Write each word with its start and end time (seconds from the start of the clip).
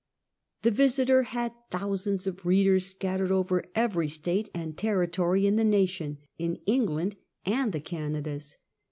The 0.63 0.71
Visiter 0.71 1.21
had 1.21 1.53
thousands 1.69 2.25
of 2.25 2.43
readers 2.43 2.87
scattered 2.87 3.31
over 3.31 3.63
every 3.75 4.09
State 4.09 4.49
and 4.51 4.75
Territory 4.75 5.45
in 5.45 5.57
the 5.57 5.63
nation, 5.63 6.17
in 6.39 6.55
England 6.65 7.17
and 7.45 7.71
the 7.71 7.81
Canadas. 7.81 8.57